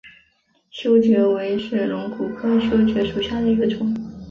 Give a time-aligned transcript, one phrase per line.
[0.71, 3.95] 修蕨为水龙骨科修蕨属下的一个种。